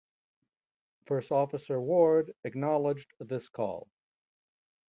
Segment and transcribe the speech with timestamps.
[1.05, 3.87] First Officer Ward acknowledged this call.